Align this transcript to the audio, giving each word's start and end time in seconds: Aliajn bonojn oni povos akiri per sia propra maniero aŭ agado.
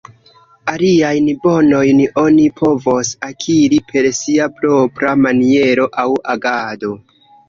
Aliajn 0.71 1.25
bonojn 1.41 1.99
oni 2.21 2.45
povos 2.61 3.11
akiri 3.27 3.79
per 3.91 4.07
sia 4.21 4.47
propra 4.63 5.13
maniero 5.27 5.87
aŭ 6.05 6.07
agado. 6.35 6.91